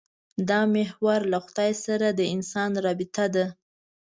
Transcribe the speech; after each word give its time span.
دا 0.49 0.59
محور 0.75 1.19
له 1.31 1.39
خدای 1.45 1.71
سره 1.85 2.07
د 2.19 2.21
انسان 2.33 2.71
رابطه 2.85 3.25
ده. 3.35 3.45